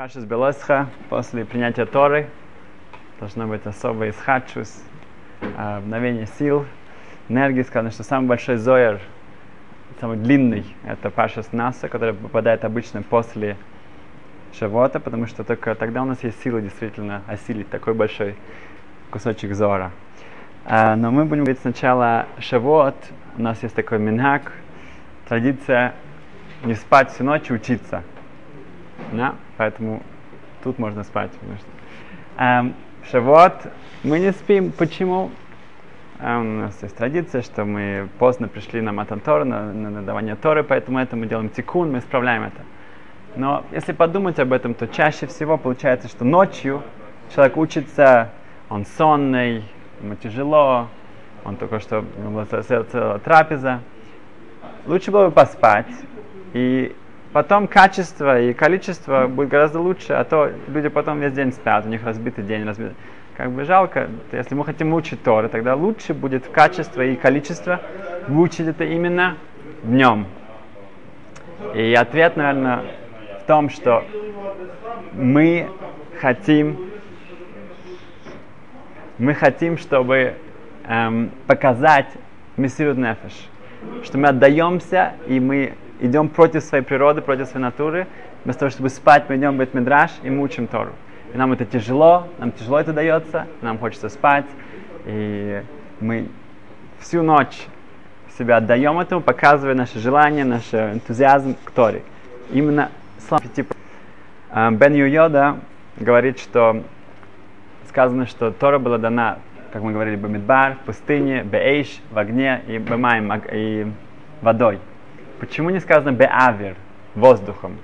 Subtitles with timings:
[0.00, 2.30] Пашас Белесха после принятия Торы
[3.18, 4.82] должно быть особый исхачус,
[5.58, 6.64] обновение сил,
[7.28, 7.60] энергии.
[7.60, 8.98] Сказано, что самый большой зоер,
[10.00, 13.58] самый длинный, это Пашас Наса, который попадает обычно после
[14.58, 18.36] Шавота, потому что только тогда у нас есть сила действительно осилить такой большой
[19.10, 19.90] кусочек зора.
[20.64, 22.96] А, но мы будем говорить сначала Шавот.
[23.36, 24.50] У нас есть такой минхак,
[25.28, 25.92] традиция
[26.64, 28.02] не спать всю ночь и учиться.
[29.12, 29.34] Да?
[29.56, 30.02] Поэтому
[30.62, 31.30] тут можно спать.
[31.32, 31.66] Потому что,
[32.42, 32.74] эм,
[33.10, 33.54] Шавот
[34.02, 34.72] мы не спим.
[34.72, 35.30] Почему?
[36.20, 40.36] Эм, у нас есть традиция, что мы поздно пришли на Матан Торы, на, на надавание
[40.36, 42.62] Торы, поэтому это мы делаем тикун, мы исправляем это.
[43.36, 46.82] Но если подумать об этом, то чаще всего получается, что ночью
[47.34, 48.30] человек учится,
[48.68, 49.64] он сонный,
[50.02, 50.88] ему тяжело,
[51.44, 53.80] он только что у него была целая трапеза.
[54.86, 55.86] Лучше было бы поспать
[56.52, 56.94] и
[57.32, 61.88] потом качество и количество будет гораздо лучше, а то люди потом весь день спят, у
[61.88, 62.96] них разбитый день, разбитый.
[63.36, 67.80] Как бы жалко, если мы хотим учить Торы, тогда лучше будет качество и количество
[68.28, 69.36] выучить это именно
[69.82, 70.26] днем.
[71.74, 72.82] И ответ, наверное,
[73.42, 74.04] в том, что
[75.12, 75.68] мы
[76.20, 76.90] хотим,
[79.18, 80.34] мы хотим, чтобы
[80.86, 82.08] эм, показать
[82.56, 83.48] Мессирут Нефеш,
[84.04, 88.06] что мы отдаемся и мы идем против своей природы, против своей натуры.
[88.44, 90.92] Вместо того, чтобы спать, мы идем в Бетмидраш и мы учим Тору.
[91.32, 94.46] И нам это тяжело, нам тяжело это дается, нам хочется спать.
[95.06, 95.62] И
[96.00, 96.28] мы
[96.98, 97.66] всю ночь
[98.36, 102.02] себя отдаем этому, показывая наше желание, наш энтузиазм к Торе.
[102.50, 102.90] Именно
[103.28, 103.74] слава типа.
[104.52, 105.58] Бен Йода
[105.96, 106.82] говорит, что
[107.88, 109.38] сказано, что Тора была дана,
[109.72, 113.86] как мы говорили, Бамидбар, в пустыне, Беэйш, в огне и Бемаем, и
[114.40, 114.80] водой.
[115.40, 116.76] Почему не сказано беавер,
[117.14, 117.78] воздухом?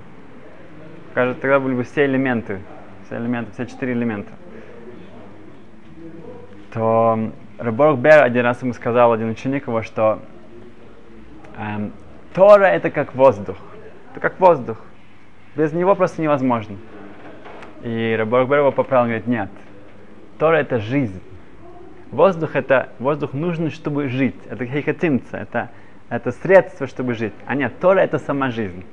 [1.15, 2.61] Кажется, тогда были бы все элементы,
[3.05, 4.31] все элементы, все четыре элемента.
[6.71, 10.19] То Раборг Бер один раз ему сказал, один ученик его, что
[11.57, 11.91] эм,
[12.35, 13.57] Тора это как воздух.
[14.11, 14.77] Это как воздух.
[15.55, 16.77] Без него просто невозможно.
[17.81, 19.49] И Раборг Бер его поправил, говорит, нет.
[20.37, 21.19] Тора это жизнь.
[22.11, 24.35] Воздух это, воздух нужен, чтобы жить.
[24.47, 25.71] Это хейхатимца, это
[26.09, 27.33] это средство, чтобы жить.
[27.45, 28.85] А нет, Тора это сама жизнь.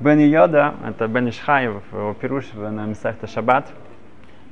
[0.00, 3.70] Бен Йода, это Бен Ишхаев, его пируш на Месахта Шаббат,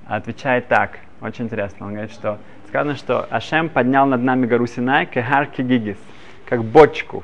[0.06, 2.38] отвечает так, очень интересно, он говорит, что
[2.69, 5.99] сказано, что Ашем поднял над нами гору Синай, кехар кигигис,
[6.47, 7.22] как бочку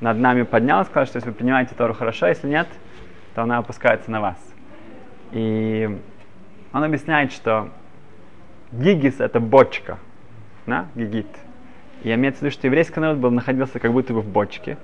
[0.00, 2.68] над нами поднял, сказал, что если вы принимаете Тору хорошо, если нет,
[3.34, 4.36] то она опускается на вас.
[5.32, 5.98] И
[6.72, 7.70] он объясняет, что
[8.72, 9.98] гигис это бочка,
[10.66, 11.26] да, гигит.
[12.02, 14.76] И имеется в виду, что еврейский народ был, находился как будто бы в бочке.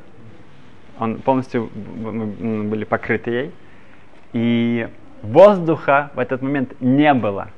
[0.99, 3.53] Он полностью были покрыты ей.
[4.33, 4.89] И
[5.23, 7.49] воздуха в этот момент не было.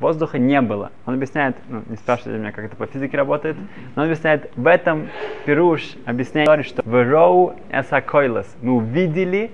[0.00, 0.90] Воздуха не было.
[1.04, 3.56] Он объясняет, ну, не спрашивайте меня, как это по физике работает,
[3.94, 5.08] но он объясняет, в этом
[5.44, 9.50] Пируш объясняет, что в Роу Эсакойлес мы увидели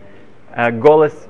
[0.54, 1.28] э, голос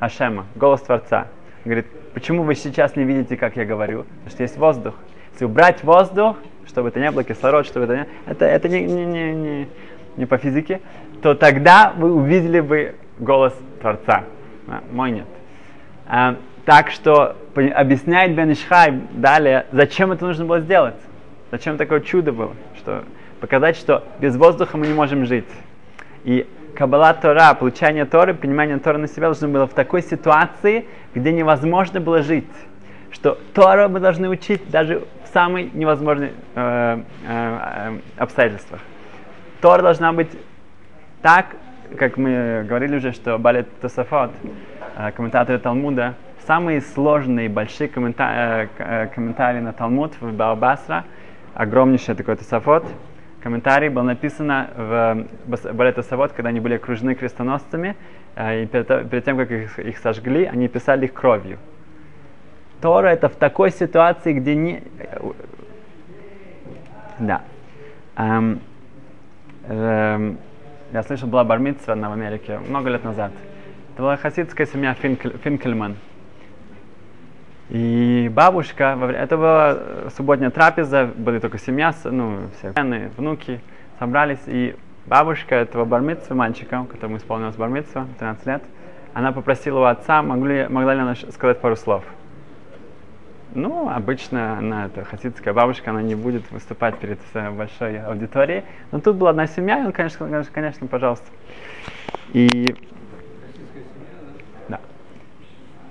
[0.00, 1.28] Ашема, голос Творца.
[1.64, 4.02] Он говорит, почему вы сейчас не видите, как я говорю?
[4.02, 4.94] Потому что есть воздух.
[5.32, 6.36] Если убрать воздух,
[6.78, 8.06] чтобы это не было кислород, чтобы это не...
[8.26, 9.68] Это, это не, не, не, не,
[10.16, 10.80] не по физике,
[11.22, 14.22] то тогда вы увидели бы голос Творца.
[14.68, 15.26] А, мой нет.
[16.06, 20.94] А, так что объясняет Бен Ишхай далее, зачем это нужно было сделать.
[21.50, 22.52] Зачем такое чудо было.
[22.76, 23.02] Что,
[23.40, 25.48] показать, что без воздуха мы не можем жить.
[26.22, 26.46] И
[26.76, 31.98] Каббала Тора, получение Торы, понимание Торы на себя должно было в такой ситуации, где невозможно
[31.98, 32.46] было жить.
[33.10, 38.80] Что Тора мы должны учить даже в самых невозможных э, э, обстоятельствах.
[39.60, 40.30] Тора должна быть
[41.22, 41.46] так,
[41.98, 44.30] как мы говорили уже, что Балет Тософот,
[44.96, 46.14] э, комментаторы Талмуда,
[46.46, 51.04] самые сложные, большие коммента- э, комментарии на Талмуд в Баобасра,
[51.54, 52.86] огромнейший такой Тософот,
[53.42, 57.96] комментарий был написан в Балет Тософот, когда они были окружены крестоносцами,
[58.34, 61.58] э, и перед, перед тем, как их, их сожгли, они писали их кровью.
[62.80, 64.82] Тора это в такой ситуации, где не...
[67.18, 67.42] Да.
[68.16, 68.60] Эм,
[69.66, 70.38] эм,
[70.92, 73.32] я слышал, была бармитсва в Америке много лет назад.
[73.94, 75.96] Это была хасидская семья Финкель, Финкельман.
[77.70, 79.78] И бабушка, это была
[80.16, 82.72] субботняя трапеза, были только семья, ну, все
[83.16, 83.60] внуки
[83.98, 84.74] собрались, и
[85.06, 88.62] бабушка этого бармитсва, мальчика, которому исполнилось бармитсва, 13 лет,
[89.12, 92.04] она попросила у отца, могли, могла ли она сказать пару слов.
[93.54, 97.18] Ну, обычно она, это хасидская бабушка, она не будет выступать перед
[97.52, 98.64] большой аудиторией.
[98.92, 101.26] Но тут была одна семья, и он, конечно, конечно, конечно пожалуйста.
[102.32, 102.76] И...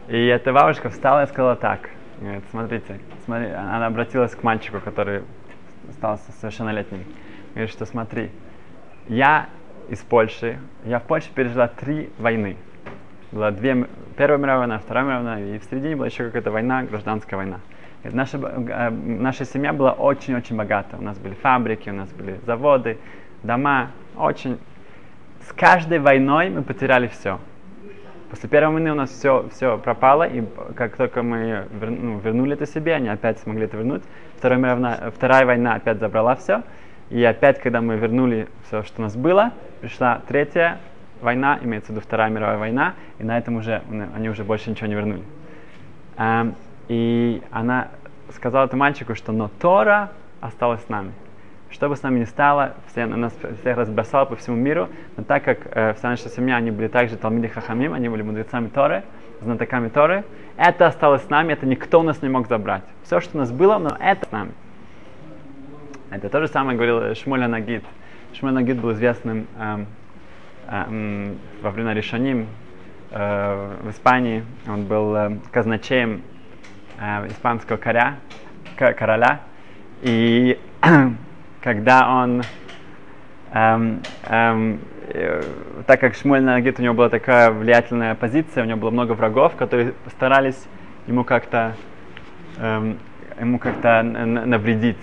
[0.08, 1.90] И эта бабушка встала и сказала так.
[2.22, 5.24] Говорит, смотрите, смотри, она обратилась к мальчику, который
[5.92, 7.04] стал совершеннолетним.
[7.54, 8.32] Говорит, что смотри,
[9.10, 9.50] я
[9.90, 12.56] из Польши, я в Польше пережила три войны.
[13.32, 16.84] Была две, Первая мировая война, Вторая мировая война, и в середине была еще какая-то война,
[16.84, 17.60] гражданская война.
[18.04, 20.96] Наша, э, наша семья была очень-очень богата.
[20.98, 22.98] У нас были фабрики, у нас были заводы,
[23.44, 24.58] дома, очень.
[25.48, 27.40] С каждой войной мы потеряли все.
[28.30, 30.44] После первой войны у нас все, все пропало, и
[30.76, 34.04] как только мы вер, ну, вернули это себе, они опять смогли это вернуть.
[34.38, 36.64] Вторая, война, вторая война опять забрала все.
[37.10, 40.80] И опять, когда мы вернули все, что у нас было, пришла третья
[41.22, 43.82] война, имеется в виду Вторая мировая война, и на этом уже
[44.16, 45.24] они уже больше ничего не вернули.
[46.18, 46.56] Um,
[46.88, 47.90] и она
[48.34, 50.12] сказала этому мальчику, что но Тора
[50.42, 51.12] осталась с нами.
[51.70, 54.88] Что бы с нами ни стало, все, нас всех разбросало по всему миру,
[55.18, 58.70] но так как э, вся наша семья, они были также Талмиди Хахамим, они были мудрецами
[58.70, 59.04] Торы,
[59.42, 60.24] знатоками Торы,
[60.56, 62.84] это осталось с нами, это никто у нас не мог забрать.
[63.04, 64.52] Все, что у нас было, но это с нами.
[66.10, 67.84] Это то же самое говорил Шмуль Нагид.
[68.34, 69.88] Шмуль Нагид был известным эм, эм,
[70.68, 72.48] во времена Решаним
[73.12, 74.44] э, в Испании.
[74.68, 76.24] Он был э, казначеем
[77.00, 78.16] э, испанского коря,
[78.76, 79.42] короля.
[80.02, 80.60] И
[81.62, 82.44] когда он,
[83.54, 84.80] эм, эм,
[85.88, 89.56] так как Шмуль Нагид, у него была такая влиятельная позиция, у него было много врагов,
[89.56, 90.62] которые старались
[91.08, 91.76] ему как-то
[92.60, 93.00] эм,
[93.40, 94.98] ему как-то навредить.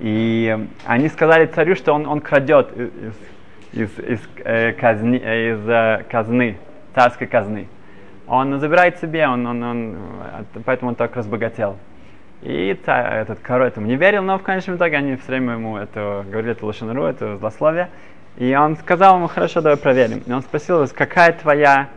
[0.00, 0.56] И
[0.86, 3.14] они сказали царю, что он, он крадет из,
[3.72, 3.90] из,
[4.44, 6.56] э, казни, э, из э, казны,
[6.94, 7.68] царской казны.
[8.26, 9.96] Он забирает себе, он, он, он,
[10.64, 11.76] поэтому он так разбогател.
[12.42, 15.76] И царь, этот король этому не верил, но в конечном итоге они все время ему
[15.76, 17.88] это говорили, это лошанру, это злословие.
[18.36, 20.22] И он сказал ему, хорошо, давай проверим.
[20.24, 21.88] И он спросил, какая твоя,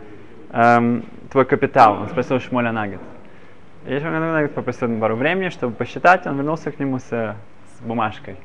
[0.51, 2.01] эм, твой капитал?
[2.01, 3.01] Он спросил Шмоля Нагет.
[3.85, 7.35] И Шмоля Нагет попросил пару времени, чтобы посчитать, он вернулся к нему с
[7.81, 8.37] бумажкой.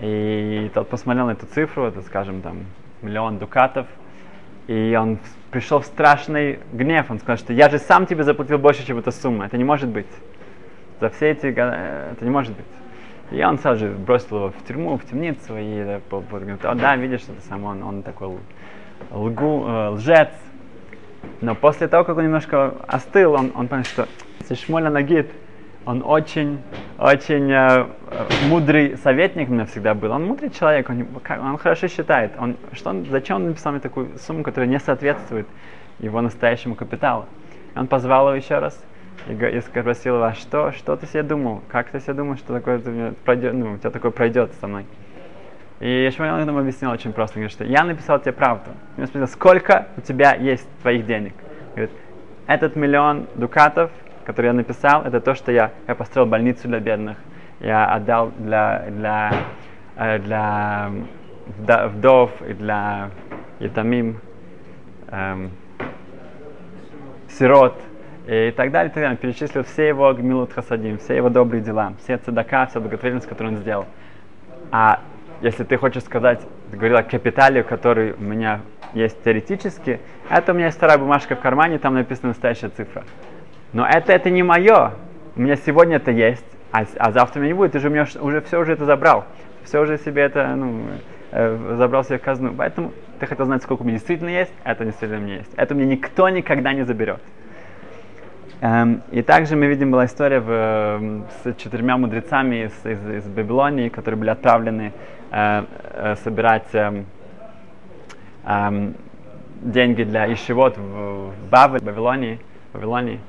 [0.00, 2.66] И тот посмотрел на эту цифру, это, скажем, там,
[3.02, 3.86] миллион дукатов,
[4.66, 5.18] и он
[5.50, 7.10] пришел в страшный гнев.
[7.10, 9.46] Он сказал, что я же сам тебе заплатил больше, чем эта сумма.
[9.46, 10.06] Это не может быть.
[11.00, 12.66] За все эти года это не может быть.
[13.30, 17.22] И он сразу же бросил его в тюрьму, в темницу, и говорит, о, да, видишь,
[17.22, 18.38] это сам он, он такой
[19.10, 20.30] лгу, э, лжец.
[21.40, 24.06] Но после того, как он немножко остыл, он, он понял, что
[24.40, 25.30] если Шмоля Нагид,
[25.86, 26.60] он очень,
[26.98, 27.86] очень э,
[28.48, 30.10] мудрый советник у меня всегда был.
[30.10, 32.32] Он мудрый человек, он, он хорошо считает.
[32.38, 35.46] Он, что он, зачем он написал мне такую сумму, которая не соответствует
[36.00, 37.26] его настоящему капиталу?
[37.76, 38.84] Он позвал его еще раз
[39.28, 41.62] и, и спросил его, а что, что ты себе думал?
[41.68, 42.80] Как ты себе думал, что такое
[43.24, 44.86] пройдет, ну, у тебя такое пройдет со мной?
[45.78, 47.34] И Шмуэл ему объяснил очень просто.
[47.34, 48.70] Говорит, что я написал тебе правду.
[48.98, 51.34] Он спросил, сколько у тебя есть твоих денег?
[51.76, 51.92] Говорит,
[52.48, 53.92] этот миллион дукатов–
[54.26, 57.16] который я написал, это то, что я, я построил больницу для бедных,
[57.60, 59.32] я отдал для, для,
[59.96, 60.90] э, для
[61.46, 63.10] вдов и для
[63.60, 64.20] ятамим,
[65.08, 65.50] эм,
[67.28, 67.80] сирот
[68.26, 69.16] и так далее, и так далее.
[69.16, 73.60] Перечислил все его гмилут хасадим, все его добрые дела, все цедака, вся благотворительность, которую он
[73.60, 73.86] сделал.
[74.72, 75.00] А
[75.40, 76.40] если ты хочешь сказать,
[76.72, 78.60] ты говорил о капитале, который у меня
[78.92, 83.04] есть теоретически, это у меня есть вторая бумажка в кармане, там написана настоящая цифра.
[83.72, 84.92] Но это, это не мое.
[85.36, 87.72] У меня сегодня это есть, а, а завтра меня не будет.
[87.72, 89.26] Ты же у меня уже все уже это забрал.
[89.64, 90.82] Все уже себе это, ну,
[91.32, 92.54] э, забрал себе в казну.
[92.56, 95.52] Поэтому ты хотел знать, сколько у меня действительно есть, а это действительно у меня есть.
[95.56, 97.20] Это мне никто никогда не заберет.
[98.60, 103.90] Эм, и также мы видим, была история в, с четырьмя мудрецами из, из, из Вавилонии,
[103.90, 104.92] которые были отправлены
[105.30, 107.02] э, э, собирать э,
[108.46, 108.92] э,
[109.60, 113.20] деньги для ишивот в, в Бавель, в Вавилонии.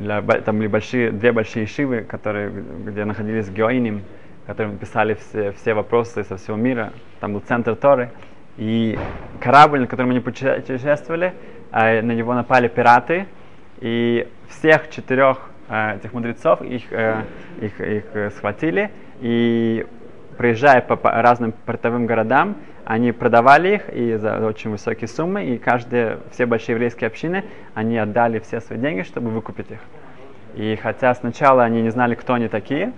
[0.00, 4.02] Для, там были большие, две большие шивы, которые, где находились геоиним,
[4.46, 6.92] которые писали все, все вопросы со всего мира.
[7.20, 8.10] Там был центр Торы.
[8.56, 8.98] И
[9.40, 11.34] корабль, на котором они путешествовали,
[11.72, 13.26] э, на него напали пираты,
[13.80, 17.24] и всех четырех э, этих мудрецов их, э,
[17.60, 18.90] их, их схватили,
[19.20, 19.86] и
[20.38, 22.56] проезжая по разным портовым городам,
[22.90, 27.96] они продавали их и за очень высокие суммы, и каждые, все большие еврейские общины, они
[27.96, 29.78] отдали все свои деньги, чтобы выкупить их.
[30.56, 32.92] И хотя сначала они не знали, кто они такие,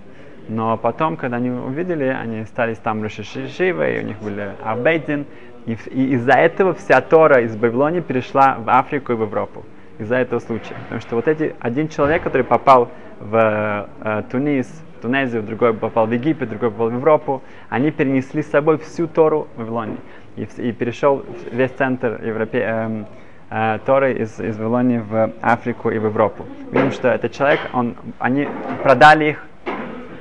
[0.49, 5.27] но потом, когда они увидели, они стали там Рошишивы, и у них были Абейдин,
[5.67, 9.63] и, и из-за этого вся Тора из Вавилонии перешла в Африку и в Европу.
[9.99, 10.73] Из-за этого случая.
[10.85, 16.11] Потому что вот эти, один человек, который попал в э, Тунис, Тунезию, другой попал в
[16.13, 17.41] Египет, другой попал в Европу.
[17.69, 19.97] Они перенесли с собой всю Тору в Вавилоне.
[20.37, 23.03] И, и перешел весь центр Европе, э,
[23.49, 26.45] э, Торы из, из Вавилонии в Африку и в Европу.
[26.71, 28.47] Видим, что этот человек, он, они
[28.81, 29.45] продали их,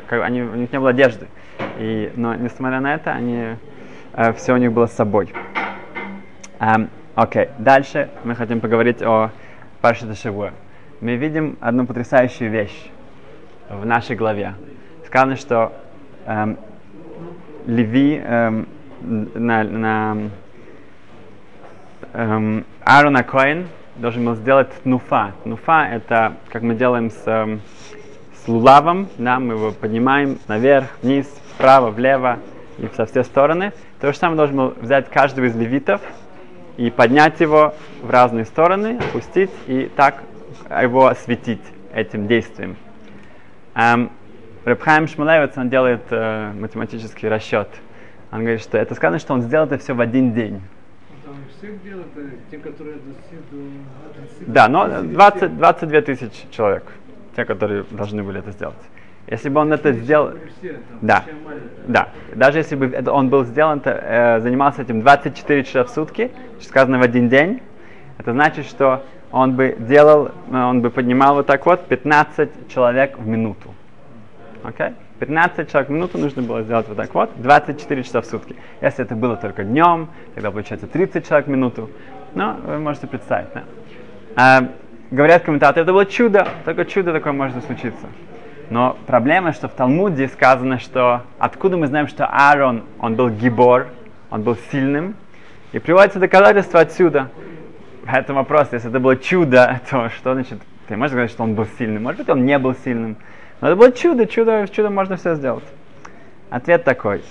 [0.08, 1.28] как, они, у них не было одежды.
[1.78, 3.56] И, но несмотря на это, они,
[4.14, 5.32] э, все у них было с собой.
[6.58, 9.30] Эм, окей, дальше мы хотим поговорить о
[9.80, 10.50] Паршата Шавуа.
[11.00, 12.90] Мы видим одну потрясающую вещь
[13.70, 14.54] в нашей главе.
[15.12, 15.75] Сказано, что
[16.25, 16.57] эм,
[17.66, 18.66] Леви эм,
[19.02, 20.16] на, на
[22.14, 25.33] эм, Аарона Коин должен был сделать нуфа.
[25.45, 27.61] Нуфа это как мы делаем с, эм,
[28.42, 31.26] с лулавом, да, мы его поднимаем наверх, вниз,
[31.57, 32.38] вправо, влево
[32.78, 33.75] и со все стороны.
[34.00, 36.00] То же самое должен был взять каждого из левитов
[36.78, 40.23] и поднять его в разные стороны, опустить и так
[40.71, 41.61] его осветить
[41.92, 42.78] этим действием.
[43.75, 44.11] Эм,
[44.64, 47.69] Рабхайм Шмулевец, он делает э, математический расчет.
[48.31, 50.62] Он говорит, что это сказано, что он сделал это все в один день.
[54.47, 56.85] Да, но 20, 22 тысячи человек,
[57.35, 58.76] те, которые должны были это сделать.
[59.26, 60.33] Если бы он это сделал...
[61.00, 61.25] Да,
[61.87, 62.09] да.
[62.35, 66.31] Даже если бы это он был сделан, то, э, занимался этим 24 часа в сутки,
[66.61, 67.62] сказано в один день,
[68.19, 73.26] это значит, что он бы делал, он бы поднимал вот так вот 15 человек в
[73.26, 73.75] минуту.
[74.62, 74.95] Okay?
[75.19, 78.57] 15 человек в минуту нужно было сделать вот так вот, 24 часа в сутки.
[78.81, 81.90] Если это было только днем, тогда получается 30 человек в минуту.
[82.35, 83.62] Но вы можете представить, да.
[84.35, 84.69] А,
[85.11, 88.07] говорят комментаторы, это было чудо, только чудо такое может случиться.
[88.71, 93.88] Но проблема, что в Талмуде сказано, что откуда мы знаем, что Аарон, он был гибор,
[94.31, 95.14] он был сильным,
[95.73, 97.28] и приводится доказательство отсюда.
[98.07, 101.66] Поэтому вопрос, если это было чудо, то что значит, ты можешь сказать, что он был
[101.78, 102.02] сильным?
[102.02, 103.16] Может быть, он не был сильным.
[103.62, 105.62] Но это было чудо, чудо, чудо можно все сделать.
[106.50, 107.23] Ответ такой,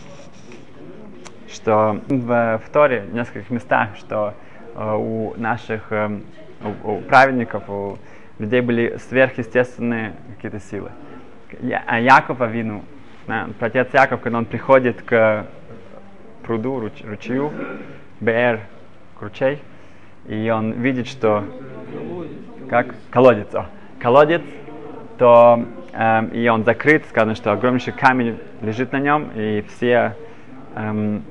[1.49, 4.33] что в, в Торе в нескольких местах, что
[4.73, 6.21] э, у наших э,
[6.85, 7.97] у, у праведников, у
[8.39, 10.91] людей были сверхъестественные какие-то силы.
[11.59, 12.85] Я, а Яков Авину,
[13.27, 15.47] да, отец Яков, когда он приходит к
[16.43, 17.51] пруду, руч, ручью,
[18.21, 18.61] БР,
[19.19, 19.59] ручей,
[20.29, 21.43] и он видит, что
[22.69, 23.65] как колодец, о,
[23.99, 24.43] колодец,
[25.17, 30.15] то эм, и он закрыт, сказано, что огромнейший камень лежит на нем, и все
[30.75, 31.23] эм,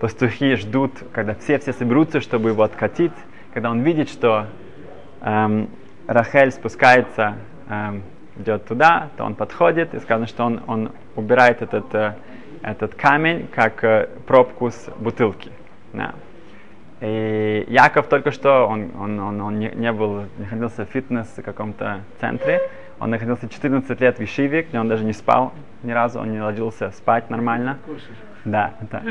[0.00, 3.12] пастухи ждут, когда все-все соберутся, чтобы его откатить.
[3.52, 4.46] Когда он видит, что
[5.22, 5.70] эм,
[6.06, 7.36] Рахель спускается,
[7.68, 8.02] эм,
[8.38, 12.14] идет туда, то он подходит, и сказано, что он, он убирает этот, э,
[12.62, 15.50] этот камень, как э, пробку с бутылки.
[15.92, 16.14] Да.
[17.00, 22.00] И Яков только что, он, он, он, он не, не был, находился в фитнес каком-то
[22.20, 26.32] центре, он находился 14 лет в Ишиве, где он даже не спал ни разу, он
[26.32, 27.78] не ложился спать нормально.
[28.44, 29.02] Да, да.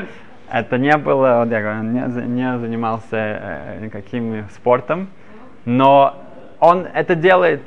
[0.50, 5.08] Это не было, вот я говорю, он не, не занимался э, никаким спортом,
[5.64, 6.22] но
[6.60, 7.62] он это делает,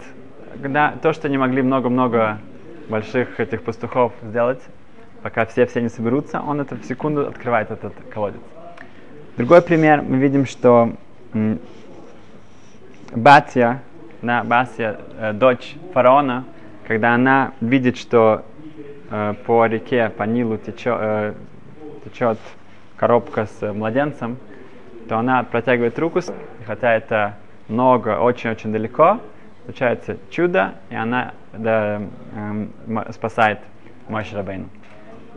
[0.61, 2.39] когда то, что не могли много-много
[2.87, 4.61] больших этих пастухов сделать,
[5.21, 8.39] пока все-все не соберутся, он это в секунду открывает этот колодец.
[9.35, 10.93] Другой пример, мы видим, что
[13.11, 13.81] Батя,
[14.21, 16.45] да, Басия, э, дочь фараона,
[16.87, 18.43] когда она видит, что
[19.09, 21.33] э, по реке, по Нилу течет, э,
[22.05, 22.39] течет
[22.97, 24.37] коробка с младенцем,
[25.07, 27.35] то она протягивает руку, и хотя это
[27.67, 29.19] много, очень-очень далеко,
[29.65, 32.01] случается чудо, и она да,
[32.35, 33.59] э, спасает
[34.07, 34.67] Моше Рабейну.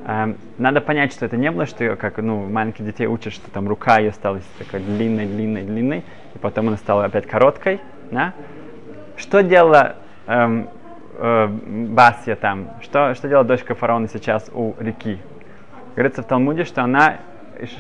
[0.04, 3.68] Эм, надо понять, что это не было, что как ну, маленьких детей учат, что там
[3.68, 7.80] рука ее стала такой длинной, длинной, длинной, и потом она стала опять короткой.
[8.10, 8.32] Да?
[9.22, 9.94] Что делала
[10.26, 10.68] эм,
[11.16, 12.70] э, Басия там?
[12.82, 15.20] Что, что делала дочка фараона сейчас у реки?
[15.94, 17.18] Говорится в Талмуде, что она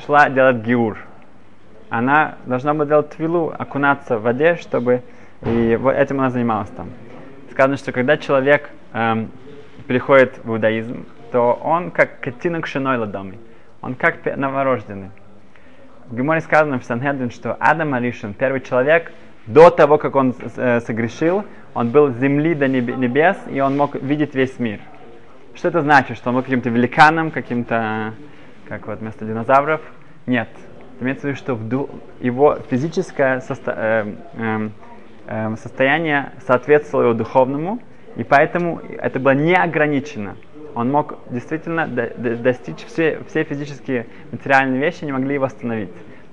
[0.06, 0.98] шла делать гиур.
[1.90, 5.02] Она должна была делать твилу, окунаться в воде, чтобы...
[5.44, 6.90] И вот этим она занималась там.
[7.50, 9.28] Сказано, что когда человек эм,
[9.88, 13.40] переходит в иудаизм, то он как котинок шиной ладоми.
[13.80, 15.10] Он как новорожденный.
[16.06, 19.10] В Геморе сказано в Санхедрин, что Адам Аришин, первый человек,
[19.46, 21.44] до того, как он э, согрешил,
[21.74, 24.80] он был с земли до небес, и он мог видеть весь мир.
[25.54, 26.16] Что это значит?
[26.16, 28.14] Что он был каким-то великаном, каким-то,
[28.68, 29.80] как вот вместо динозавров?
[30.26, 30.48] Нет.
[31.00, 33.72] Имеется в виду, что его физическое состо...
[33.76, 34.68] э, э,
[35.26, 37.80] э, состояние соответствовало его духовному,
[38.16, 40.36] и поэтому это было не ограничено.
[40.74, 45.90] Он мог действительно достичь все, все физические материальные вещи, не могли его остановить.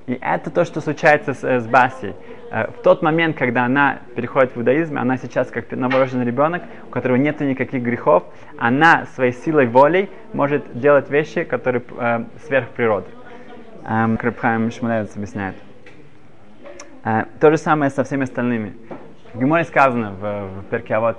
[0.09, 2.15] И это то, что случается с, с Басией.
[2.49, 6.89] Э, в тот момент, когда она переходит в иудаизм, она сейчас как новорожденный ребенок, у
[6.89, 8.23] которого нет никаких грехов,
[8.57, 13.05] она своей силой волей может делать вещи, которые э, сверх природы.
[13.85, 15.55] Эм, Крабхайм Шмулевец объясняет.
[17.03, 18.73] Э, то же самое со всеми остальными.
[19.35, 21.17] В Геморе сказано в, в перке, а вот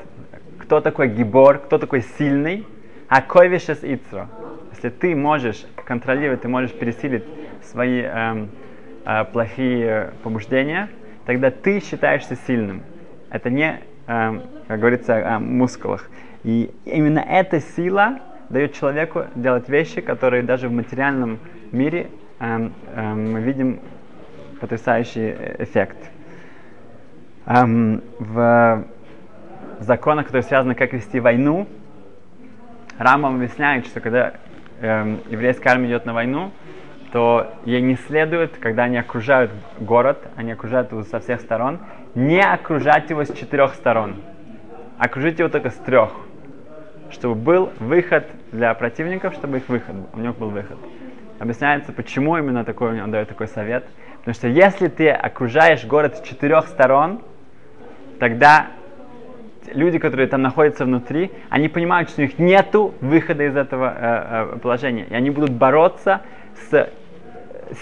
[0.59, 2.67] кто такой гибор, кто такой сильный,
[3.07, 4.29] а койвишес ицро.
[4.73, 7.23] Если ты можешь контролировать, ты можешь пересилить
[7.63, 8.51] свои эм,
[9.05, 10.89] э, плохие побуждения,
[11.27, 12.83] тогда ты считаешься сильным.
[13.31, 16.11] Это не, эм, как говорится, о мускулах.
[16.43, 21.39] И именно эта сила дает человеку делать вещи, которые даже в материальном
[21.71, 22.09] мире
[22.41, 23.81] эм, эм, мы видим
[24.61, 25.97] потрясающий эффект.
[27.47, 28.85] Эм, в
[29.81, 31.67] законах, которые связаны, как вести войну,
[32.99, 34.35] Рамбам объясняет, что когда
[34.81, 36.51] эм, еврейская армия идет на войну,
[37.13, 41.81] то ей не следует, когда они окружают город, они окружают его со всех сторон,
[42.15, 44.17] не окружать его с четырех сторон.
[44.99, 46.13] Окружить его только с трех.
[47.11, 50.79] Чтобы был выход для противников, чтобы их выход, у них был выход.
[51.41, 53.87] Объясняется, почему именно такой, он дает такой совет.
[54.19, 57.23] Потому что если ты окружаешь город с четырех сторон,
[58.19, 58.69] тогда
[59.73, 64.55] люди, которые там находятся внутри, они понимают, что у них нет выхода из этого э,
[64.55, 65.07] э, положения.
[65.09, 66.21] И они будут бороться
[66.71, 66.91] с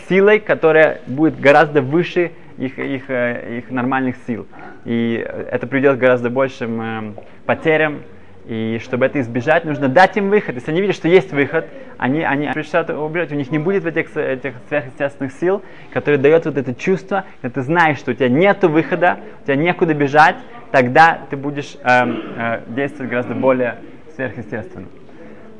[0.08, 4.46] силой, которая будет гораздо выше их, их, э, их нормальных сил.
[4.84, 7.12] И это приведет к гораздо большим э,
[7.46, 8.02] потерям.
[8.46, 10.54] И чтобы это избежать, нужно дать им выход.
[10.54, 11.66] Если они видят, что есть выход,
[11.98, 13.30] они, они решат убежать.
[13.30, 17.62] У них не будет этих, этих сверхъестественных сил, которые дают вот это чувство, когда ты
[17.62, 20.36] знаешь, что у тебя нет выхода, у тебя некуда бежать,
[20.70, 23.76] тогда ты будешь эм, э, действовать гораздо более
[24.16, 24.86] сверхъестественно.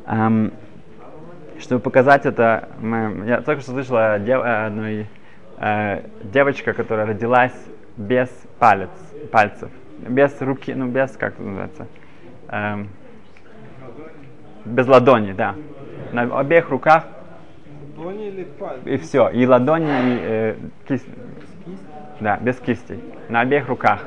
[0.07, 0.53] Эм,
[1.61, 5.07] чтобы показать это, мы, я только что слышала дев, э, одной
[5.59, 7.55] э, девочка, которая родилась
[7.97, 8.91] без палец,
[9.33, 9.71] пальцев,
[10.07, 11.87] без руки, ну без, как это называется,
[12.49, 12.89] эм,
[14.65, 15.55] без ладони, да,
[16.13, 17.07] на обеих руках.
[18.85, 21.09] И все, и ладони, и э, кисть,
[22.21, 24.05] да, без кистей, на обеих руках.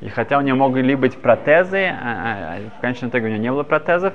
[0.00, 3.50] И хотя у нее могли быть протезы, а, а, в конечном итоге у нее не
[3.52, 4.14] было протезов,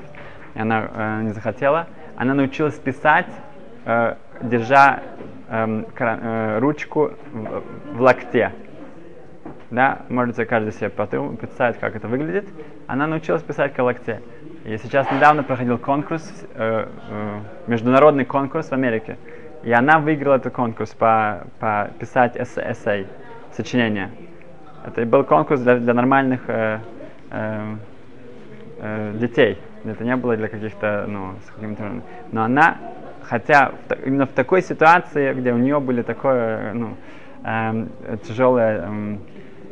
[0.56, 3.28] и она э, не захотела, она научилась писать,
[3.86, 5.02] э, держа
[5.50, 8.52] эм, э, ручку в, в локте.
[9.72, 12.48] Да, можете каждый себе потом представить, как это выглядит.
[12.88, 14.22] Она научилась писать к локте.
[14.64, 16.24] И сейчас недавно проходил конкурс,
[16.56, 19.18] э, э, международный конкурс в Америке.
[19.64, 23.08] И она выиграла этот конкурс по, по писать эссей,
[23.52, 24.12] сочинение.
[24.86, 26.80] Это был конкурс для, для нормальных э,
[27.32, 27.76] э,
[28.80, 29.60] э, детей.
[29.86, 32.02] Это не было для каких-то, ну, с каким-то...
[32.32, 32.78] Но она,
[33.24, 36.96] хотя именно в такой ситуации, где у нее были такое, ну,
[37.44, 37.88] э,
[38.28, 39.18] тяжелое э,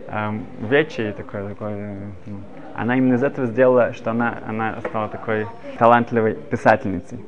[0.08, 1.96] э, вечи, такое, такое, э,
[2.28, 2.40] ну,
[2.76, 5.48] она именно из этого сделала, что она, она стала такой
[5.78, 7.20] талантливой писательницей.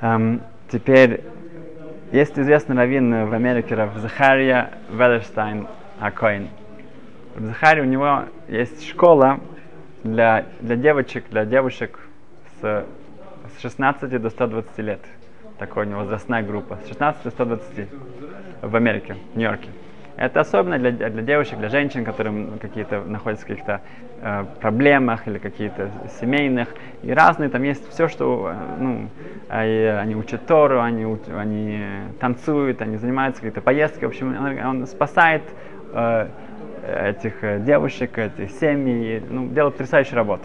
[0.00, 1.22] Эм, теперь,
[2.12, 5.66] есть известный раввин в Америке, Рав Захария Веллерстайн
[6.00, 6.48] Акоин.
[7.34, 9.40] В Захаре у него есть школа
[10.06, 11.98] для, для девочек, для девушек
[12.60, 12.84] с,
[13.56, 15.00] с 16 до 120 лет.
[15.58, 16.78] Такая у него возрастная группа.
[16.84, 17.88] С 16 до 120
[18.62, 19.68] в Америке, в Нью-Йорке.
[20.16, 23.82] Это особенно для, для девушек, для женщин, которые какие-то находятся в каких-то
[24.22, 25.90] э, проблемах или какие-то
[26.20, 26.68] семейных.
[27.02, 29.10] И разные, там есть все, что, э, ну,
[29.50, 31.04] э, они учат Тору, они,
[31.36, 31.84] они
[32.18, 34.06] танцуют, они занимаются какие-то поездки.
[34.06, 35.42] В общем, он, он спасает
[35.96, 36.28] э,
[37.10, 40.44] этих э, девушек, этих семей, ну, делал потрясающую работу.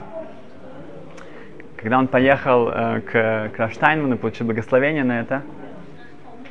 [1.75, 5.41] Когда он поехал э, к, к Рафштайнману, получил благословение на это,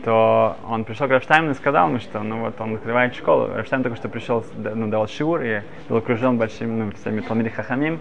[0.04, 3.48] то он пришел к Рафштайнману и сказал ему, что ну вот он открывает школу.
[3.54, 8.00] Рафштайн только что пришел, ну, дал шиур и был окружен большими, ну, всеми Талмири Хахамим.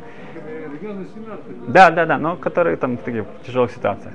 [1.67, 4.13] Да, да, да, но которые там в таких тяжелых ситуациях.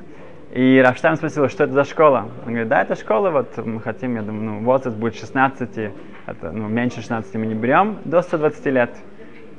[0.54, 2.28] И Рафштайн спросил, что это за школа?
[2.46, 5.90] Он говорит, да, это школа, вот мы хотим, я думаю, ну, возраст будет 16,
[6.26, 8.90] это, ну, меньше 16 мы не берем, до 120 лет.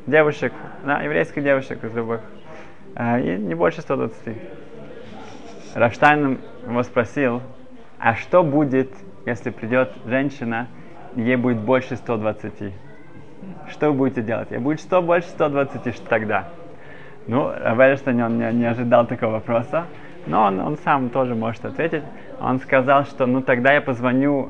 [0.07, 0.53] Девушек,
[0.85, 2.21] да, еврейских девушек из любых.
[2.95, 4.37] А, и не больше 120.
[5.73, 7.41] Рафштайн его спросил,
[7.99, 8.93] а что будет,
[9.25, 10.69] если придет женщина,
[11.17, 12.73] ей будет больше 120?
[13.67, 14.49] Что вы будете делать?
[14.49, 16.47] Ей будет 100 больше 120, что тогда?
[17.27, 19.87] Ну, Равельштейн, он не, не ожидал такого вопроса.
[20.25, 22.03] Но он, он сам тоже может ответить.
[22.39, 24.49] Он сказал, что ну тогда я позвоню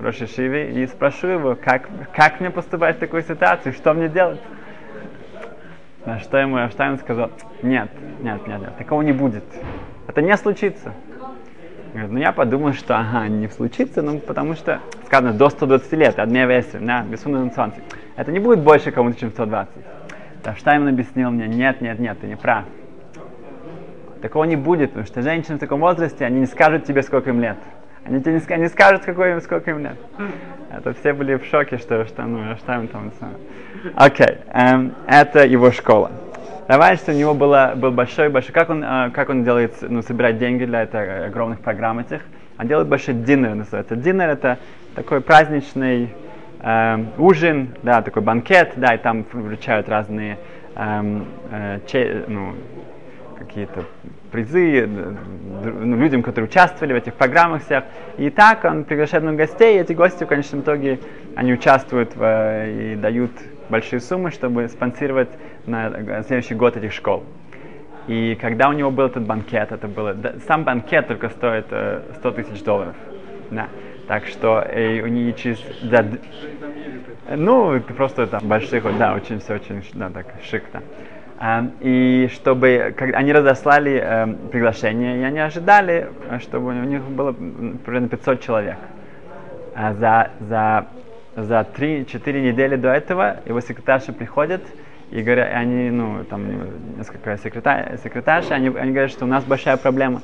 [0.00, 4.40] Рошишиве и спрошу его, как, как мне поступать в такой ситуации, что мне делать.
[6.06, 7.30] На что ему Эйнштейн сказал,
[7.62, 9.44] нет, нет, нет, нет, такого не будет.
[10.06, 10.94] Это не случится.
[11.92, 16.18] Говорит, ну я подумал, что ага, не случится, ну потому что сказано до 120 лет,
[16.18, 17.82] одна версия, да, без фундаментации.
[18.16, 19.74] Это не будет больше кому-то, чем 120.
[20.46, 22.64] Эйнштейн объяснил мне, нет, нет, нет, ты не прав.
[24.22, 27.40] Такого не будет, потому что женщины в таком возрасте, они не скажут тебе, сколько им
[27.40, 27.56] лет.
[28.04, 29.96] Они тебе не, не скажут, какой им, сколько им лет.
[30.70, 33.12] Это все были в шоке, что, что, ну, что им там...
[33.96, 34.38] Окей, okay.
[34.52, 36.10] эм, это его школа.
[36.68, 40.38] Раньше у него было, был большой, большой, как он, э, как он делает, ну, собирать
[40.38, 42.20] деньги для этих огромных программ этих.
[42.58, 43.96] Он делает большой динер, называется.
[43.96, 44.58] Динер это
[44.94, 46.14] такой праздничный
[46.60, 50.38] э, ужин, да, такой банкет, да, и там вручают разные
[50.76, 52.54] э, э, че, ну,
[53.50, 53.84] какие-то
[54.30, 57.84] призы ну, людям, которые участвовали в этих программах всех.
[58.16, 61.00] И так он приглашает много гостей, и эти гости в конечном итоге,
[61.34, 63.32] они участвуют в, э, и дают
[63.68, 65.30] большие суммы, чтобы спонсировать
[65.66, 67.24] на следующий год этих школ.
[68.06, 72.02] И когда у него был этот банкет, это было, да, сам банкет только стоит э,
[72.18, 72.94] 100 тысяч долларов.
[73.50, 73.66] Да.
[74.06, 75.60] Так что и у них через...
[75.82, 76.04] Да,
[77.36, 80.82] ну, просто там больших, да, очень все очень, да, так, шик, да.
[81.80, 88.08] И чтобы как, они разослали um, приглашение, и они ожидали, чтобы у них было примерно
[88.08, 88.76] 500 человек.
[89.74, 90.86] А за, за,
[91.36, 94.60] за 3-4 недели до этого его секретарши приходят
[95.10, 96.42] и говорят, они, ну, там
[96.98, 100.20] несколько секретарь, секретарши, они, они говорят, что у нас большая проблема.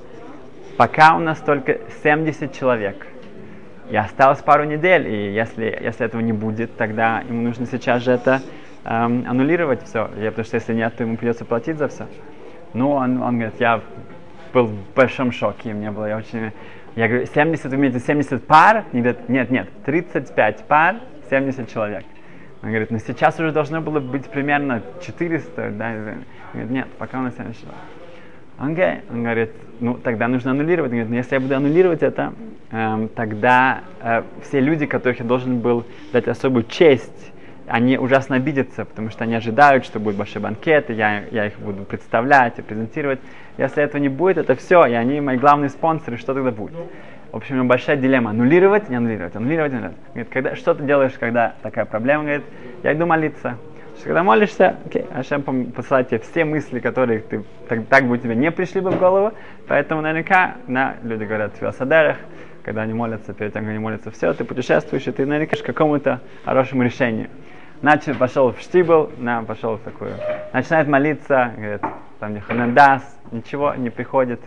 [0.76, 3.06] Пока у нас только 70 человек.
[3.88, 8.12] И осталось пару недель, и если, если этого не будет, тогда ему нужно сейчас же
[8.12, 8.42] это
[8.86, 12.06] эм, аннулировать все, я, потому что если нет, то ему придется платить за все.
[12.72, 13.80] Ну, он, он говорит, я
[14.52, 16.52] был в большом шоке, мне было, я очень...
[16.94, 18.84] Я говорю, 70, вы имеете 70 пар?
[18.92, 20.96] Они говорят, нет, нет, 35 пар,
[21.28, 22.04] 70 человек.
[22.62, 25.90] Он говорит, ну сейчас уже должно было быть примерно 400, да?
[25.90, 27.80] Он говорит, нет, пока у нас 70 человек.
[28.58, 29.02] Okay.
[29.10, 30.90] Он говорит, ну тогда нужно аннулировать.
[30.90, 32.32] Он говорит, ну если я буду аннулировать это,
[32.70, 37.32] эм, тогда э, все люди, которых я должен был дать особую честь
[37.68, 41.58] они ужасно обидятся, потому что они ожидают, что будет большой банкет, и я, я их
[41.58, 43.20] буду представлять и презентировать.
[43.58, 46.74] Если этого не будет, это все, и они мои главные спонсоры, что тогда будет?
[47.32, 49.98] В общем, у меня большая дилемма, аннулировать, не аннулировать, аннулировать, аннулировать.
[50.14, 52.22] Говорит, когда, что ты делаешь, когда такая проблема?
[52.22, 52.44] Говорит,
[52.82, 53.58] я иду молиться.
[53.96, 58.36] Что, когда молишься, окей, Ашем посылает тебе все мысли, которые ты, так, так бы тебе
[58.36, 59.32] не пришли бы в голову,
[59.66, 62.18] поэтому наверняка, да, люди говорят в велосадерах,
[62.62, 65.62] когда они молятся, перед тем, как они молятся, все, ты путешествуешь, и ты наверняка к
[65.62, 67.28] какому-то хорошему решению
[67.86, 70.10] начал, пошел в штибл, на, пошел в такую,
[70.52, 71.82] начинает молиться, говорит,
[72.18, 74.40] там не ханандас, ничего не приходит,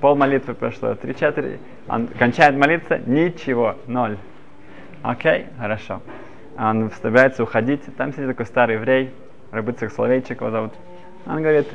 [0.00, 4.16] пол молитвы прошло, три четыре, он кончает молиться, ничего, ноль.
[5.02, 6.00] Окей, хорошо.
[6.56, 9.12] Он собирается уходить, там сидит такой старый еврей,
[9.50, 10.72] Рабыцах Соловейчик его зовут.
[11.26, 11.66] Он говорит,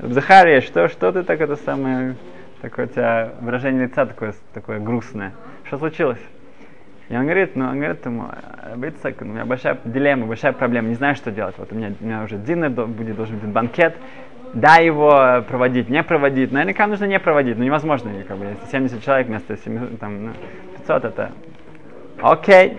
[0.00, 2.16] Захария, что, что ты так это самое,
[2.62, 5.34] такое у тебя выражение лица такое, такое грустное.
[5.66, 6.20] Что случилось?
[7.08, 8.28] И он говорит, ну, он говорит ему,
[8.76, 11.54] Бицак, у меня большая дилемма, большая проблема, не знаю, что делать.
[11.56, 13.96] Вот у меня, у меня уже динер будет, должен быть банкет,
[14.52, 16.52] да его проводить, не проводить.
[16.52, 20.32] Наверняка нужно не проводить, но невозможно, как бы, если 70 человек вместо 7, там, ну,
[20.78, 21.32] 500, это
[22.20, 22.76] окей,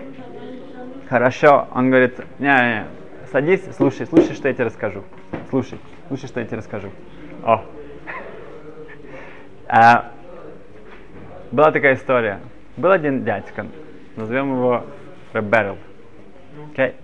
[1.08, 1.66] хорошо.
[1.74, 2.86] Он говорит, не, не,
[3.32, 5.02] садись, слушай, слушай, что я тебе расскажу.
[5.48, 6.90] Слушай, слушай, что я тебе расскажу.
[7.42, 7.64] О.
[9.72, 10.10] А,
[11.52, 12.40] была такая история.
[12.76, 13.66] Был один дядька,
[14.20, 14.84] назовем его
[15.32, 15.76] Реберл.
[16.72, 16.94] Okay.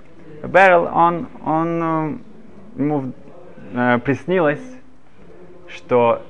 [0.43, 2.19] Реберл, он, он, э,
[2.77, 3.13] ему
[3.73, 4.63] э, приснилось,
[5.69, 6.23] что,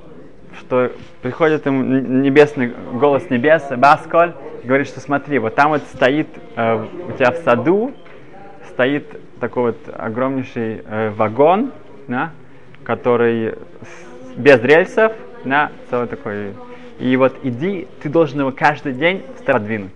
[0.59, 6.85] что приходит ему небесный голос небес, Басколь, говорит, что смотри, вот там вот стоит э,
[7.09, 7.93] у тебя в саду,
[8.69, 11.71] стоит такой вот огромнейший э, вагон,
[12.07, 12.31] да,
[12.83, 15.13] который с, без рельсов,
[15.45, 16.53] да, целый такой.
[16.99, 19.91] И вот иди, ты должен его каждый день продвинуть.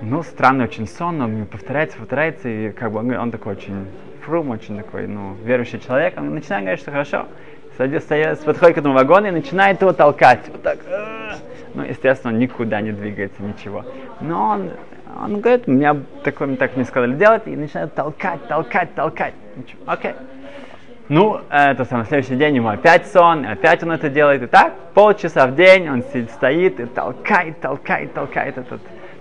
[0.00, 3.86] Ну, странный очень сон, он повторяется, повторяется, и как бы он, он такой очень
[4.24, 6.14] фрум, очень такой, ну, верующий человек.
[6.16, 7.26] Он начинает говорить, что хорошо.
[7.76, 10.48] Садится, подходит к этому вагону и начинает его толкать.
[10.48, 10.78] Вот так.
[11.74, 13.84] Ну, естественно, он никуда не двигается, ничего.
[14.20, 14.70] Но он,
[15.20, 19.34] он говорит, меня такое, так мне сказали делать, и начинает толкать, толкать, толкать.
[19.56, 19.80] Ничего.
[19.86, 20.12] Окей.
[21.08, 24.42] Ну, это самое, следующий день ему опять сон, опять он это делает.
[24.42, 28.80] И так, полчаса в день он сидит, стоит и толкает, толкает, толкает этот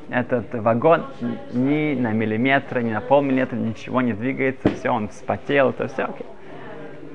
[0.10, 1.06] этот вагон
[1.54, 6.26] ни на миллиметр, ни на полмиллиметра, ничего не двигается, все, он вспотел, это все окей.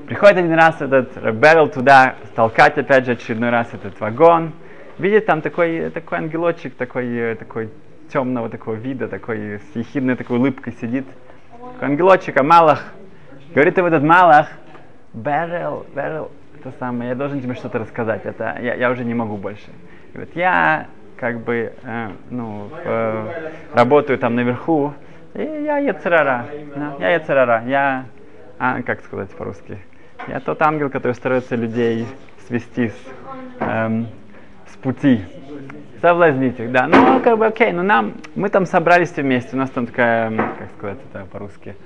[0.07, 4.53] Приходит один раз этот Берл туда, толкать опять же очередной раз этот вагон,
[4.99, 7.71] видит там такой, такой ангелочек, такой, такой
[8.13, 11.07] темного такого вида, такой с ехидной такой улыбкой сидит.
[11.75, 12.93] Такой ангелочек, а Малах,
[13.55, 14.49] говорит ему этот Малах,
[15.15, 19.37] Берл, Берл, это самое, я должен тебе что-то рассказать, это я, я уже не могу
[19.37, 19.71] больше.
[20.13, 20.89] Говорит, я
[21.23, 24.93] как бы, э, ну, э, работаю там наверху,
[25.35, 28.07] и я Ецерара, да, я Ецерара, я,
[28.59, 29.79] а, как сказать по-русски,
[30.27, 32.09] я тот ангел, который старается людей
[32.49, 32.95] свести с,
[33.61, 34.09] эм,
[34.67, 35.21] с пути.
[36.01, 36.89] Соблазнить их, да.
[36.89, 40.29] Ну, как бы, окей, но нам, мы там собрались все вместе, у нас там такая,
[40.29, 41.77] как сказать это по-русски,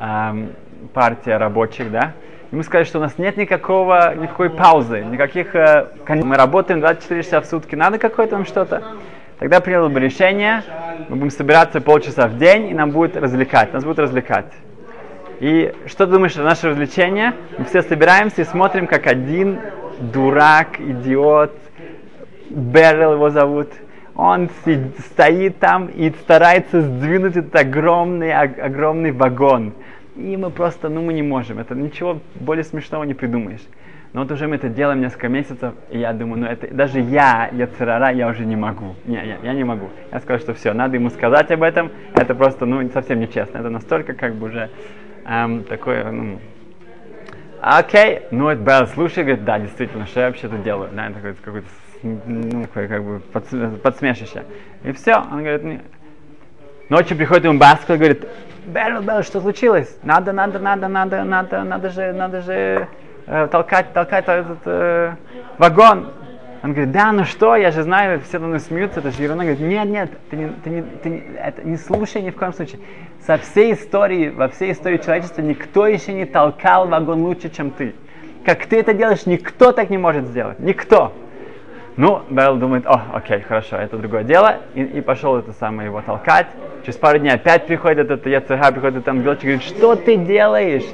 [0.00, 0.52] эм,
[0.94, 2.14] партия рабочих, да.
[2.50, 7.22] И мы сказали, что у нас нет никакого, никакой паузы, никаких, э, мы работаем 24
[7.22, 8.82] часа в сутки, надо какое-то нам что-то.
[9.38, 10.62] Тогда принял бы решение,
[11.08, 14.52] мы будем собираться полчаса в день, и нам будет развлекать, нас будут развлекать.
[15.40, 17.34] И что ты думаешь, наше развлечение?
[17.58, 19.60] Мы все собираемся и смотрим, как один
[20.00, 21.52] дурак, идиот,
[22.50, 23.68] Беррел его зовут,
[24.16, 24.48] он
[25.12, 29.74] стоит там и старается сдвинуть этот огромный, огромный вагон.
[30.18, 33.62] И мы просто, ну мы не можем, это ничего более смешного не придумаешь.
[34.12, 37.50] Но вот уже мы это делаем несколько месяцев, и я думаю, ну это даже я,
[37.52, 38.96] я царара, я уже не могу.
[39.04, 39.90] Не, я, я не могу.
[40.10, 41.92] Я сказал, что все, надо ему сказать об этом.
[42.14, 43.58] Это просто, ну, совсем нечестно.
[43.58, 44.70] Это настолько как бы уже
[45.24, 46.40] эм, такое, ну,
[47.60, 50.90] окей, ну это Белл слушай, говорит, да, действительно, что я вообще-то делаю?
[50.92, 51.68] Да, это какой-то,
[52.02, 54.42] ну, как бы под, подсмешище.
[54.82, 55.80] И все, он говорит.
[56.88, 58.26] Ночью приходит ему Баско и говорит,
[58.66, 59.94] Берл, Берл, что случилось?
[60.02, 62.88] Надо, надо, надо, надо, надо, надо же, надо же
[63.26, 65.14] э, толкать, толкать этот э,
[65.58, 66.08] вагон.
[66.62, 69.44] Он говорит, да, ну что, я же знаю, все на смеются, это же ерунда.
[69.44, 72.54] Говорит, нет, нет, ты не, ты не, ты не, это не слушай ни в коем
[72.54, 72.80] случае.
[73.26, 77.94] Со всей истории, во всей истории человечества никто еще не толкал вагон лучше, чем ты.
[78.46, 80.58] Как ты это делаешь, никто так не может сделать.
[80.58, 81.12] Никто.
[81.98, 84.58] Ну, Белл думает, о, окей, хорошо, это другое дело.
[84.76, 86.46] И, и пошел это самое его толкать.
[86.84, 90.84] Через пару дней опять приходит этот ЯЦГ, приходит этот ангелочек и говорит, что ты делаешь?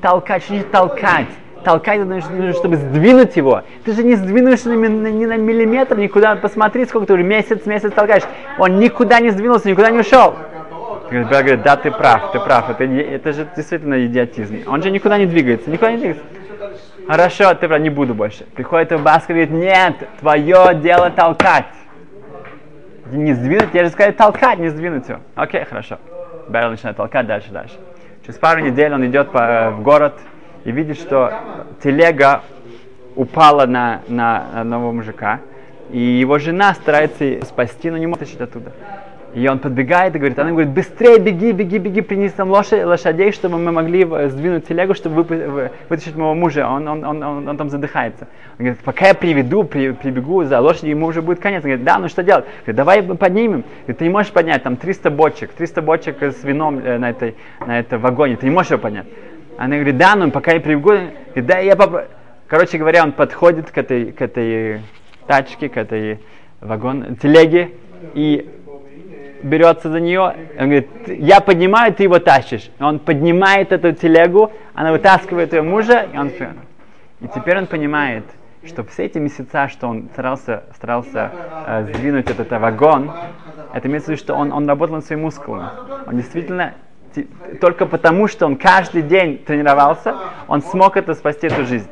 [0.00, 1.28] Толкать, что значит толкать?
[1.64, 3.62] толкать, нужно, чтобы сдвинуть его.
[3.84, 6.36] Ты же не сдвинешься ни, ни на миллиметр, никуда.
[6.36, 8.22] Посмотри, сколько ты уже месяц, месяц толкаешь.
[8.58, 10.34] Он никуда не сдвинулся, никуда не ушел.
[11.10, 12.70] Говорит, говорит, да, ты прав, ты прав.
[12.70, 14.62] Это, это же действительно идиотизм.
[14.66, 16.24] Он же никуда не двигается, никуда не двигается.
[17.06, 18.44] Хорошо, ты не буду больше.
[18.54, 21.66] Приходит в и говорит, нет, твое дело толкать.
[23.12, 25.20] Не сдвинуть, я же сказал толкать, не сдвинуть его.
[25.34, 25.98] Окей, хорошо.
[26.48, 27.74] Берл начинает толкать дальше, дальше.
[28.24, 30.14] Через пару недель он идет по, в город,
[30.64, 31.32] и видит, что
[31.82, 32.42] телега
[33.16, 35.40] упала на, на одного мужика,
[35.90, 38.72] и его жена старается спасти, но не может оттуда.
[39.34, 43.32] И он подбегает и говорит, она говорит, быстрее беги, беги, беги, принеси нам лошадь, лошадей,
[43.32, 45.24] чтобы мы могли сдвинуть телегу, чтобы
[45.88, 48.28] вытащить моего мужа, он, он, он, он, он там задыхается.
[48.58, 51.64] Он говорит, пока я приведу, при, прибегу за лошадью, ему уже будет конец.
[51.64, 52.44] Он говорит, да, ну что делать?
[52.60, 53.64] Говорит, давай поднимем.
[53.80, 57.34] Говорит, ты не можешь поднять, там 300 бочек, 300 бочек с вином э, на, этой,
[57.66, 59.06] на этом вагоне, ты не можешь его поднять.
[59.58, 62.06] Она говорит, да, ну пока я прибегу, говорит, да, я попробую.
[62.46, 64.80] Короче говоря, он подходит к этой, к этой
[65.26, 66.20] тачке, к этой
[66.60, 67.70] вагон, телеге
[68.14, 68.48] и
[69.44, 70.34] берется за нее.
[70.58, 72.70] Он говорит, я поднимаю, ты его тащишь.
[72.80, 76.30] Он поднимает эту телегу, она вытаскивает ее мужа, и он...
[77.20, 78.24] И теперь он понимает,
[78.66, 81.30] что все эти месяца, что он старался, старался
[81.66, 83.12] э, сдвинуть этот вагон,
[83.72, 85.68] это имеется в виду, что он, он работал над своими мускулами.
[86.06, 86.74] Он действительно
[87.60, 90.16] только потому, что он каждый день тренировался,
[90.48, 91.88] он смог это спасти эту жизнь.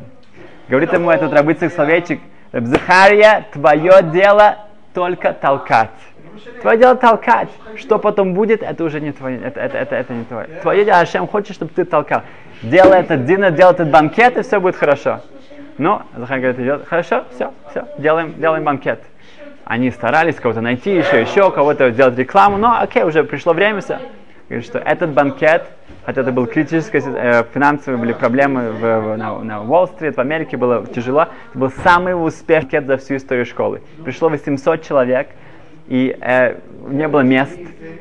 [0.69, 2.21] Говорит ему этот рабыцик словечек,
[2.53, 4.59] Захария, твое дело
[4.93, 5.91] только толкать.
[6.61, 7.49] Твое дело толкать.
[7.77, 9.41] Что потом будет, это уже не твое.
[9.41, 10.47] Это, это, это, это не твое.
[10.63, 12.23] Твое дело, Ашем хочет, чтобы ты толкал.
[12.63, 15.21] Делай этот дин, делай этот банкет, и все будет хорошо.
[15.79, 19.01] Ну, Захар говорит, идет, хорошо, все, все, делаем, делаем банкет.
[19.65, 23.99] Они старались кого-то найти, еще, еще, кого-то сделать рекламу, но окей, уже пришло время, все
[24.53, 25.67] говорит, что этот банкет,
[26.05, 30.57] хотя это был критический, э, финансовые были проблемы в, в, на, на Уолл-стрит, в Америке
[30.57, 33.81] было тяжело, это был самый банкет за всю историю школы.
[34.05, 35.29] Пришло 800 человек,
[35.93, 36.55] и э,
[36.89, 37.59] не было мест,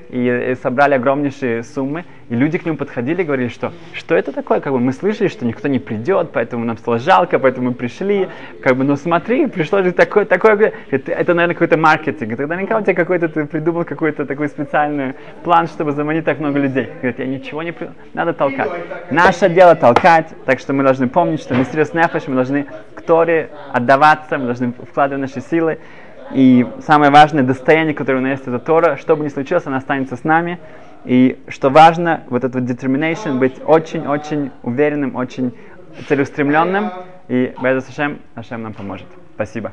[0.09, 4.31] и, и собрали огромнейшие суммы, и люди к нему подходили и говорили, что что это
[4.31, 7.73] такое, как бы мы слышали, что никто не придет, поэтому нам стало жалко, поэтому мы
[7.73, 8.29] пришли,
[8.63, 12.77] как бы, ну смотри, пришло же такое, такое, это, это наверное, какой-то маркетинг, тогда наверняка
[12.77, 16.87] у тебя какой-то, ты придумал какой-то такой специальный план, чтобы заманить так много людей.
[17.01, 18.69] Говорит, я ничего не придумал, надо толкать.
[19.11, 23.49] Наше дело толкать, так что мы должны помнить, что мы серьезно мы должны к Торе
[23.73, 25.79] отдаваться, мы должны вкладывать наши силы,
[26.33, 28.97] и самое важное достояние, которое у нас есть, это Тора.
[28.97, 30.59] Что бы ни случилось, она останется с нами.
[31.05, 35.53] И что важно, вот этот determination, быть очень-очень уверенным, очень
[36.07, 36.91] целеустремленным.
[37.27, 39.07] И Беза Сашем, Ашем нам поможет.
[39.35, 39.71] Спасибо.